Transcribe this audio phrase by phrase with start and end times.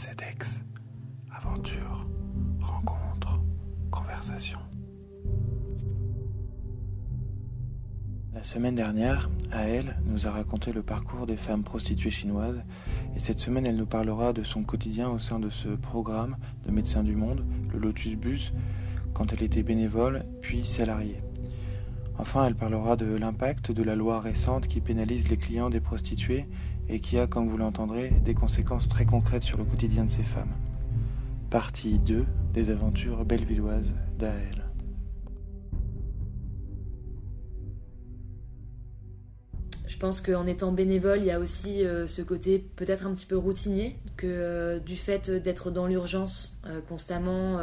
[0.00, 0.60] CEDEX,
[1.36, 2.06] aventure,
[2.60, 3.40] rencontre,
[3.90, 4.60] conversation.
[8.32, 12.62] La semaine dernière, Aël nous a raconté le parcours des femmes prostituées chinoises
[13.16, 16.70] et cette semaine elle nous parlera de son quotidien au sein de ce programme de
[16.70, 18.52] Médecins du Monde, le Lotus Bus,
[19.14, 21.20] quand elle était bénévole puis salariée.
[22.18, 26.46] Enfin, elle parlera de l'impact de la loi récente qui pénalise les clients des prostituées
[26.88, 30.24] et qui a, comme vous l'entendrez, des conséquences très concrètes sur le quotidien de ces
[30.24, 30.52] femmes.
[31.48, 34.64] Partie 2 des aventures bellevilloises d'Aël.
[39.86, 43.26] Je pense qu'en étant bénévole, il y a aussi euh, ce côté peut-être un petit
[43.26, 47.58] peu routinier, que euh, du fait d'être dans l'urgence euh, constamment,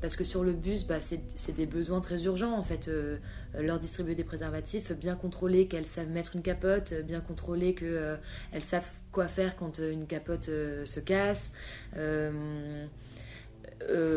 [0.00, 2.88] parce que sur le bus, bah, c'est des besoins très urgents en fait.
[2.88, 3.18] Euh,
[3.58, 8.60] leur distribuer des préservatifs, bien contrôler qu'elles savent mettre une capote, bien contrôler qu'elles euh,
[8.60, 11.52] savent quoi faire quand euh, une capote se casse.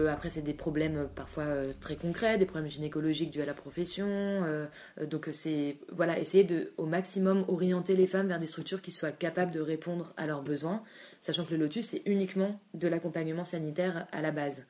[0.10, 1.46] après, c'est des problèmes parfois
[1.80, 4.44] très concrets, des problèmes gynécologiques dus à la profession.
[5.10, 9.12] donc, c'est voilà, essayer de au maximum orienter les femmes vers des structures qui soient
[9.12, 10.84] capables de répondre à leurs besoins,
[11.22, 14.66] sachant que le Lotus c'est uniquement de l'accompagnement sanitaire à la base.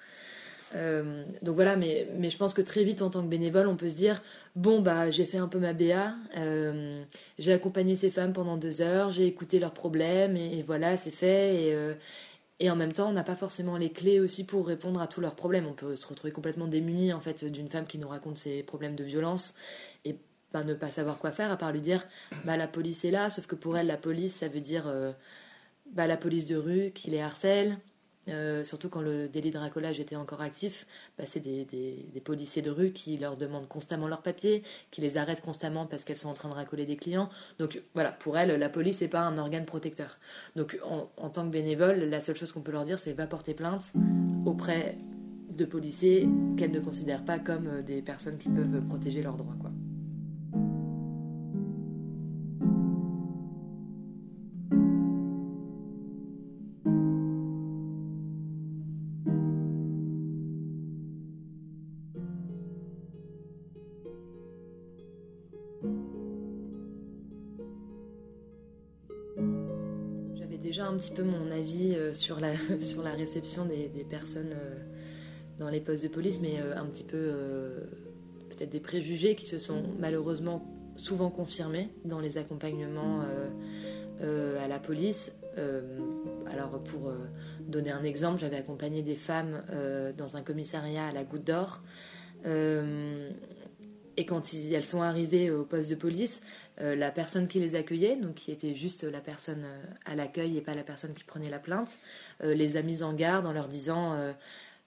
[0.75, 3.89] Euh, donc voilà, mais, je pense que très vite en tant que bénévole, on peut
[3.89, 4.21] se dire
[4.55, 7.03] bon bah j'ai fait un peu ma BA, euh,
[7.39, 11.63] j'ai accompagné ces femmes pendant deux heures, j'ai écouté leurs problèmes et, voilà c'est fait
[11.63, 11.93] et, euh,
[12.59, 15.21] et en même temps on n'a pas forcément les clés aussi pour répondre à tous
[15.21, 15.65] leurs problèmes.
[15.65, 18.95] On peut se retrouver complètement démuni en fait d'une femme qui nous raconte ses problèmes
[18.95, 19.55] de violence
[20.05, 20.17] et
[20.53, 22.05] bah, ne pas savoir quoi faire à part lui dire
[22.45, 24.91] bah la police est là, sauf que pour elle la police ça veut dire
[25.93, 27.77] bah, la police de rue qui les harcèle
[28.29, 30.85] euh, surtout quand le délit de racolage était encore actif,
[31.17, 35.41] bah, c'est des, policiers de rue qui leur demandent constamment leurs papiers, qui les arrêtent
[35.41, 37.29] constamment parce qu'elles sont en train de racoler des clients.
[37.57, 40.19] Donc voilà, pour elles, la police n'est pas un organe protecteur.
[40.55, 43.53] Donc en, tant que bénévole, la seule chose qu'on peut leur dire, c'est va porter
[43.53, 43.91] plainte
[44.45, 44.97] auprès
[45.49, 49.55] de policiers qu'elles ne considèrent pas comme euh, des personnes qui peuvent protéger leurs droits.
[70.85, 74.75] Un petit peu mon avis euh, sur, la, sur la réception des, personnes euh,
[75.57, 77.33] dans les postes de police, mais euh, un petit peu
[78.49, 83.21] peut-être des préjugés qui se sont malheureusement souvent confirmés dans les accompagnements
[84.21, 85.37] à la police.
[86.51, 87.13] alors pour
[87.61, 89.63] donner un exemple, j'avais accompagné des femmes
[90.17, 91.81] dans un commissariat à la Goutte d'Or.
[94.19, 96.41] Et quand elles sont arrivées au poste de police,
[96.81, 100.57] euh, la personne qui les accueillait, donc qui était juste la personne euh, à l'accueil
[100.57, 101.97] et pas la personne qui prenait la plainte,
[102.43, 104.17] euh, les a mises en garde en leur disant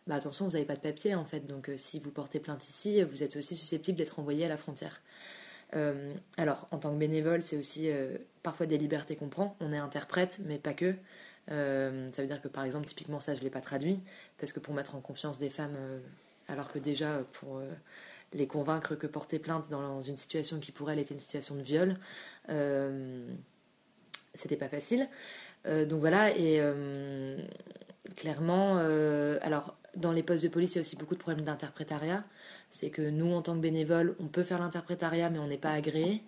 [0.07, 3.03] bah, attention, vous n'avez pas de papier en fait, donc si vous portez plainte ici,
[3.05, 5.01] vous êtes aussi susceptible d'être envoyé à la frontière.
[6.37, 7.89] alors, en tant que bénévole, c'est aussi
[8.43, 9.57] parfois des libertés qu'on prend.
[9.61, 10.95] On est interprète, mais pas que.
[11.49, 13.99] ça veut dire que par exemple, typiquement ça, je ne l'ai pas traduit,
[14.39, 15.77] parce que pour mettre en confiance des femmes,
[16.49, 17.63] alors que déjà pour
[18.35, 21.63] les convaincre que porter plainte dans une situation qui pour elle était une situation de
[21.63, 21.97] viol,
[22.49, 23.27] euh,
[24.35, 25.09] c'était pas facile.
[25.67, 27.39] Euh, donc voilà, et euh,
[28.17, 28.77] clairement,
[29.43, 32.25] alors dans les postes de police, il y a aussi beaucoup de problèmes d'interprétariat.
[32.71, 35.73] C'est que nous, en tant que bénévoles, on peut faire l'interprétariat, mais on n'est pas
[35.73, 36.23] agréé.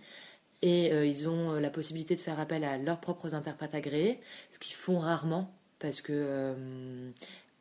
[0.63, 4.75] Et ils ont la possibilité de faire appel à leurs propres interprètes agréés, ce qu'ils
[4.75, 6.55] font rarement, parce que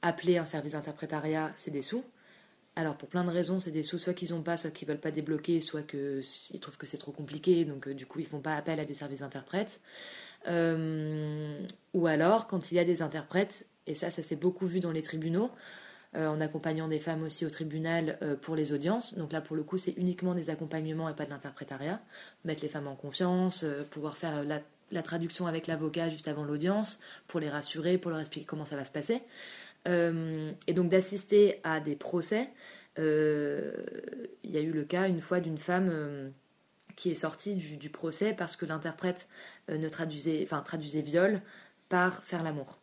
[0.01, 2.03] appeler un service d'interprétariat, c'est des sous.
[2.75, 4.99] Alors pour plein de raisons, c'est des sous soit qu'ils n'ont pas, soit qu'ils veulent
[4.99, 8.39] pas débloquer, soit qu'ils trouvent que c'est trop compliqué, donc euh, du coup ils font
[8.39, 9.79] pas appel à des services d'interprètes.
[10.47, 11.61] Euh,
[11.93, 14.91] ou alors quand il y a des interprètes, et ça ça s'est beaucoup vu dans
[14.91, 15.51] les tribunaux,
[16.15, 19.15] euh, en accompagnant des femmes aussi au tribunal pour les audiences.
[19.15, 22.01] Donc là pour le coup c'est uniquement des accompagnements et pas de l'interprétariat.
[22.43, 26.99] Mettre les femmes en confiance, pouvoir faire la, la traduction avec l'avocat juste avant l'audience,
[27.27, 29.21] pour les rassurer, pour leur expliquer comment ça va se passer.
[29.87, 32.49] Euh, et donc d'assister à des procès.
[32.99, 33.73] Euh,
[34.43, 36.29] il y a eu le cas une fois d'une femme euh,
[36.95, 39.27] qui est sortie du, procès parce que l'interprète
[39.67, 41.41] ne traduisait, enfin, traduisait viol
[41.89, 42.77] par faire l'amour.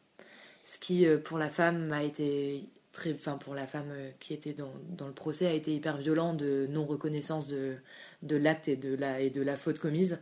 [0.64, 5.06] Ce qui, pour la femme, a été très, enfin, pour la femme qui était dans,
[5.06, 7.76] le procès, a été hyper violent de non-reconnaissance de,
[8.22, 10.18] de l'acte et, de la, et de la faute commise.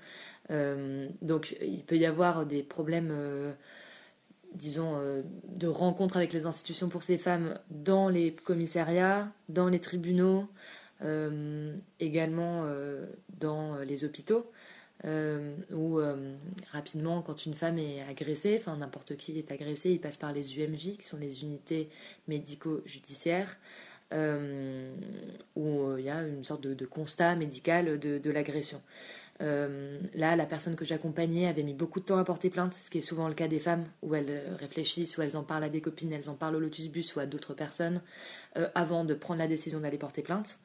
[0.51, 3.57] donc, il peut y avoir des problèmes
[4.55, 9.81] disons, euh, de rencontres avec les institutions pour ces femmes dans les commissariats, dans les
[9.81, 10.49] tribunaux,
[11.03, 13.07] euh, également euh,
[13.39, 14.51] dans les hôpitaux.
[15.73, 16.01] où
[16.73, 20.59] rapidement, quand une femme est agressée, enfin n'importe qui est agressé, il passe par les
[20.59, 21.89] UMJ, qui sont les unités
[22.27, 23.59] médico-judiciaires,
[24.13, 28.83] où il y a une sorte de, constat médical de l'agression.
[29.41, 32.91] Euh, là, la personne que j'accompagnais avait mis beaucoup de temps à porter plainte, ce
[32.91, 35.65] qui est souvent le cas des femmes, où elles euh, réfléchissent, où elles en parlent
[35.65, 38.01] à des copines, elles en parlent au Lotus Bus ou à d'autres personnes,
[38.57, 40.59] euh, avant de prendre la décision d'aller porter plainte.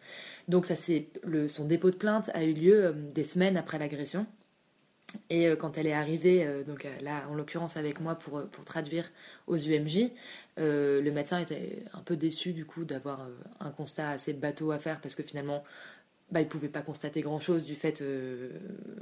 [0.47, 4.25] Donc ça, son dépôt de plainte a eu lieu des semaines après l'agression.
[5.29, 9.11] Et quand elle est arrivée, donc là, en l'occurrence avec moi pour, pour traduire
[9.45, 10.09] aux UMJ,
[10.57, 13.27] le médecin était un peu déçu du coup d'avoir
[13.59, 15.63] un constat assez bateau à faire parce que finalement
[16.33, 18.49] bah, ne pouvait pas constater grand-chose du fait euh,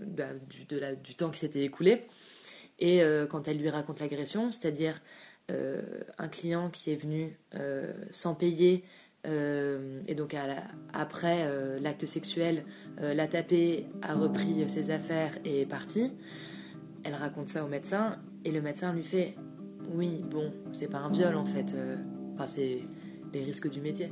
[0.06, 2.02] bah, du, temps qui s'était écoulé.
[2.78, 5.02] Et euh, quand elle lui raconte l'agression, c'est-à-dire
[5.50, 5.82] euh,
[6.18, 7.38] un client qui est venu
[8.12, 8.84] sans payer,
[9.24, 10.36] et donc
[10.94, 12.66] après l'acte sexuel,
[12.98, 16.12] l'a tapé, a repris ses affaires et est parti,
[17.04, 19.36] elle raconte ça au médecin, et le médecin lui fait
[19.94, 21.76] Oui, bon, c'est pas un viol en fait,
[22.48, 22.80] c'est
[23.32, 24.12] les risques du métier.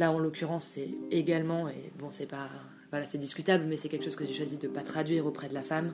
[0.00, 2.48] Là, en l'occurrence, c'est également, et bon, c'est pas.
[2.88, 5.46] Voilà, c'est discutable, mais c'est quelque chose que j'ai choisi de ne pas traduire auprès
[5.46, 5.92] de la femme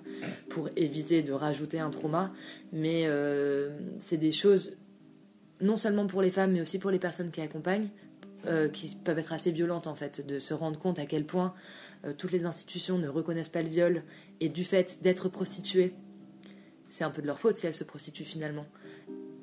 [0.48, 2.32] pour éviter de rajouter un trauma.
[2.72, 4.78] Mais euh, c'est des choses,
[5.60, 7.88] non seulement pour les femmes, mais aussi pour les personnes qui accompagnent,
[8.46, 11.52] euh, qui peuvent être assez violentes en fait, de se rendre compte à quel point
[12.04, 14.04] euh, toutes les institutions ne reconnaissent pas le viol
[14.38, 15.94] et du fait d'être prostituées,
[16.90, 18.66] c'est un peu de leur faute si elles se prostituent finalement.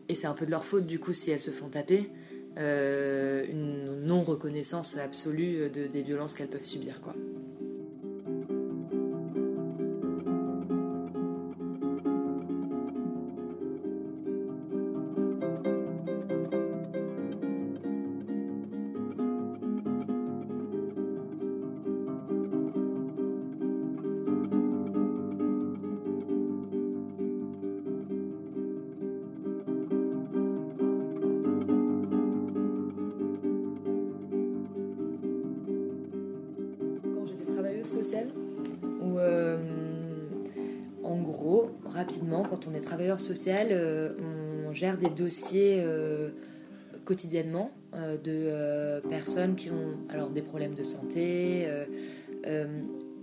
[0.07, 2.09] Et c'est un peu de leur faute du coup si elles se font taper.
[2.57, 6.99] Euh, une non-reconnaissance absolue de, des violences qu'elles peuvent subir.
[42.53, 44.13] Quand on est travailleur social, euh,
[44.67, 46.29] on gère des dossiers euh,
[47.05, 51.67] quotidiennement euh, de personnes qui ont alors des problèmes de santé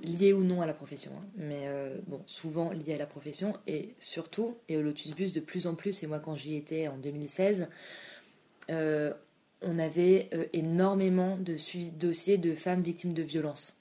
[0.02, 1.26] liés ou non à la profession, hein.
[1.36, 1.68] mais
[2.06, 5.74] bon, souvent liés à la profession et surtout, et au Lotus Bus de plus en
[5.74, 7.68] plus, et moi quand j'y étais en 2016,
[8.70, 13.79] on avait énormément de de dossiers de femmes victimes de violences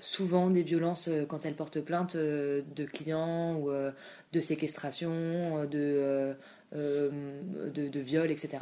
[0.00, 3.92] souvent des violences euh, quand elles portent plainte euh, de clients ou euh,
[4.32, 6.34] de séquestration, de,
[6.72, 8.58] de, viol, etc.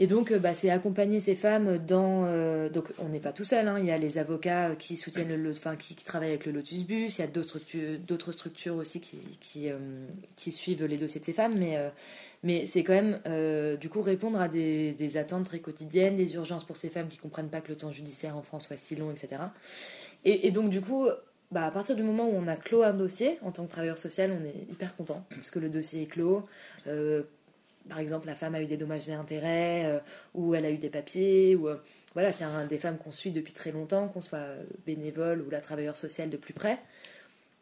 [0.00, 2.22] Et donc, bah, c'est accompagner ces femmes dans.
[2.70, 3.66] donc, on n'est pas tout seul.
[3.66, 3.78] Hein.
[3.80, 7.18] Il y a les avocats qui soutiennent le, enfin, qui, travaillent avec le Lotus Bus.
[7.18, 9.68] Il y a d'autres structures, aussi qui, qui,
[10.36, 11.54] qui, suivent les dossiers de ces femmes.
[11.58, 11.78] Mais,
[12.42, 16.76] mais c'est quand même, du coup, répondre à des, attentes très quotidiennes, des urgences pour
[16.76, 19.42] ces femmes qui comprennent pas que le temps judiciaire en France soit si long, etc.
[20.24, 21.08] Et, donc, du coup,
[21.50, 23.96] bah, à partir du moment où on a clos un dossier, en tant que travailleur
[23.96, 26.46] social, on est hyper content, parce que le dossier est clos.
[26.86, 27.22] Euh,
[27.88, 29.98] par exemple, la femme a eu des dommages et intérêts, euh,
[30.34, 31.76] ou elle a eu des papiers, ou euh,
[32.12, 35.62] voilà, c'est un des femmes qu'on suit depuis très longtemps, qu'on soit bénévole ou la
[35.62, 36.78] travailleur sociale de plus près.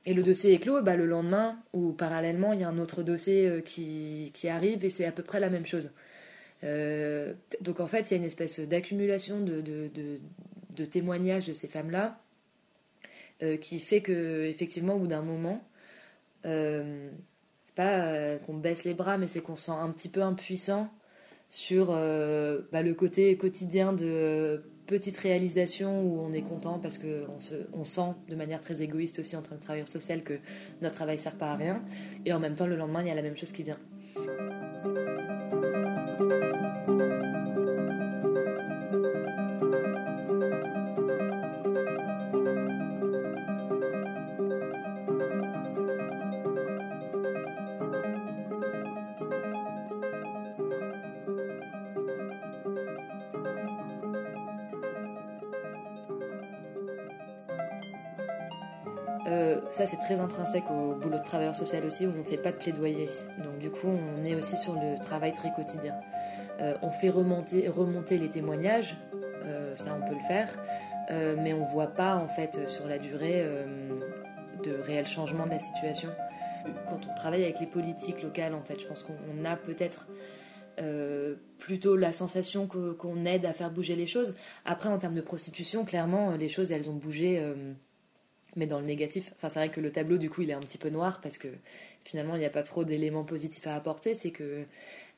[0.06, 3.02] Et le dossier est clos, bah, le lendemain, ou parallèlement, il y a un autre
[3.02, 5.92] dossier qui, qui, arrive, et c'est à peu près la même chose.
[6.62, 9.90] donc en fait, il y a une espèce d'accumulation de, de,
[10.76, 12.20] de témoignages de ces femmes-là
[13.42, 15.62] euh, qui fait que effectivement au bout d'un moment
[16.44, 17.10] euh,
[17.64, 20.90] c'est pas euh, qu'on baisse les bras mais c'est qu'on sent un petit peu impuissant
[21.48, 27.38] sur bah, le côté quotidien de petites réalisations où on est content parce qu'on
[27.73, 30.38] on sent de manière très égoïste aussi en tant que travailleur social que
[30.83, 31.83] notre travail sert pas à rien
[32.25, 33.78] et en même temps le lendemain il y a la même chose qui vient.
[59.71, 62.52] Ça, c'est très intrinsèque au boulot de travailleur social aussi, où on ne fait pas
[62.52, 63.09] de plaidoyer.
[63.42, 65.95] Donc, du coup, on est aussi sur le travail très quotidien.
[66.83, 68.97] on fait remonter, les témoignages,
[69.75, 70.49] ça, on peut le faire,
[71.11, 73.45] mais on ne voit pas, en fait, sur la durée,
[74.64, 76.11] de réels changements de la situation.
[76.88, 80.06] Quand on travaille avec les politiques locales, en fait, je pense qu'on a peut-être
[80.80, 84.35] euh, plutôt la sensation qu'on aide à faire bouger les choses.
[84.64, 87.73] Après, en termes de prostitution, clairement, les choses, elles ont bougé, euh,
[88.56, 89.32] mais dans le négatif.
[89.36, 91.38] Enfin, c'est vrai que le tableau, du coup, il est un petit peu noir parce
[91.38, 91.48] que
[92.04, 94.14] finalement, il n'y a pas trop d'éléments positifs à apporter.
[94.14, 94.64] C'est que,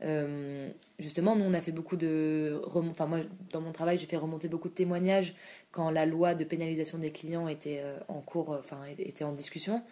[0.03, 0.69] euh,
[0.99, 2.61] justement, nous, on a fait beaucoup de...
[2.75, 3.21] Enfin, moi,
[3.53, 5.35] dans mon travail, j'ai fait remonter beaucoup de témoignages
[5.71, 9.83] quand la loi de pénalisation des clients était en cours, enfin, était en discussion,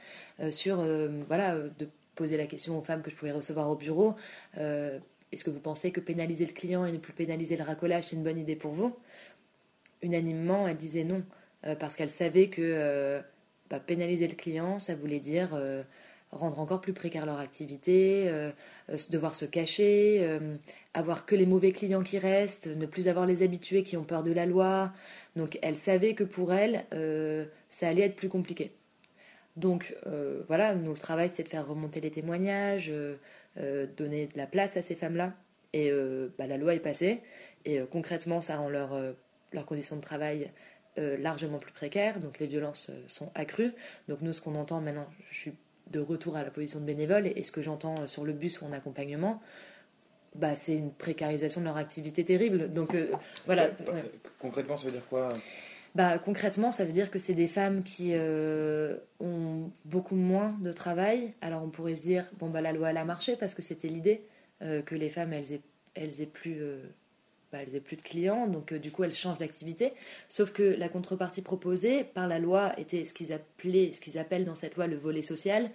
[0.51, 0.85] sur,
[1.29, 4.15] voilà, de poser la question aux femmes que je pouvais recevoir au bureau
[5.33, 8.17] est-ce que vous pensez que pénaliser le client et ne plus pénaliser le racolage, c'est
[8.17, 8.97] une bonne idée pour vous?
[10.03, 11.23] Unanimement, elle disait non,
[11.65, 13.21] euh, parce qu'elle savait que euh,
[13.71, 15.83] bah, pénaliser le client, ça voulait dire euh,
[16.33, 18.31] rendre encore plus précaire leur activité,
[19.11, 20.39] devoir se cacher,
[20.93, 24.23] avoir que les mauvais clients qui restent, ne plus avoir les habitués qui ont peur
[24.25, 24.93] de la loi.
[25.37, 26.85] Donc elle savait que pour elle,
[27.71, 28.73] ça allait être plus compliqué.
[29.57, 29.95] Donc
[30.49, 32.93] voilà, nous le travail c'était de faire remonter les témoignages,
[33.59, 35.33] euh, donner de la place à ces femmes-là.
[35.73, 37.23] Et euh, bah, la loi est passée.
[37.65, 38.91] Et euh, concrètement, ça rend leur,
[39.53, 40.51] leurs conditions de travail
[40.97, 42.21] largement plus précaires.
[42.21, 43.73] Donc les violences sont accrues.
[44.09, 45.53] Donc nous, ce qu'on entend maintenant, je suis
[45.91, 47.27] de retour à la position de bénévole.
[47.27, 49.41] Et ce que j'entends sur le bus ou en accompagnement,
[50.35, 52.73] bah, c'est une précarisation de leur activité terrible.
[52.73, 52.97] Donc
[53.47, 53.71] voilà.
[54.39, 55.29] Concrètement, ça veut dire quoi
[55.97, 60.71] bah, concrètement, ça veut dire que c'est des femmes qui euh, ont beaucoup moins de
[60.71, 61.33] travail.
[61.41, 63.89] Alors on pourrait se dire, bon, bah, la loi elle a marché parce que c'était
[63.89, 64.23] l'idée
[64.61, 65.63] euh, que les femmes elles aient,
[65.95, 66.61] elles aient plus.
[67.57, 69.93] Euh, bah, elles aient plus de clients, donc du coup elles changent d'activité.
[70.29, 74.45] Sauf que la contrepartie proposée par la loi était ce qu'ils appelaient, ce qu'ils appellent
[74.45, 75.71] dans cette loi le volet social,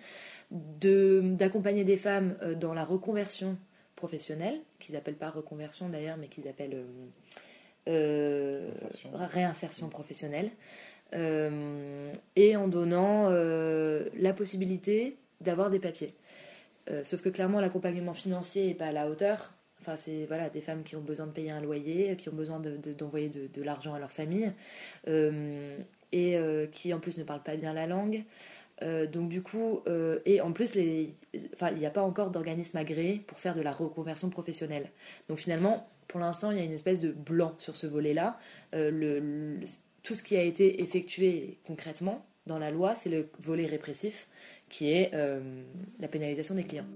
[0.52, 3.58] d'accompagner des femmes dans la reconversion
[3.96, 6.84] professionnelle, qu'ils appellent pas reconversion d'ailleurs, mais qu'ils appellent
[7.88, 8.70] euh,
[9.14, 9.90] réinsertion.
[9.90, 10.50] professionnelle,
[11.14, 16.14] euh, et en donnant euh, la possibilité d'avoir des papiers.
[17.04, 19.54] sauf que clairement, l'accompagnement financier n'est pas à la hauteur.
[19.82, 22.60] Enfin, c'est voilà, des femmes qui ont besoin de payer un loyer, qui ont besoin
[22.60, 24.52] d'envoyer de, de, l'argent à leur famille,
[26.12, 26.38] et
[26.72, 28.24] qui en plus ne parlent pas bien la langue.
[28.82, 29.82] donc du coup,
[30.26, 31.14] et en plus, les,
[31.54, 34.90] enfin, il n'y a pas encore d'organisme agréé pour faire de la reconversion professionnelle.
[35.28, 38.38] Donc finalement, pour l'instant, il y a une espèce de blanc sur ce volet-là.
[38.76, 39.58] Euh,
[40.04, 44.28] tout ce qui a été effectué concrètement dans la loi, c'est le volet répressif,
[44.68, 45.64] qui est euh,
[46.00, 46.88] la pénalisation des clients.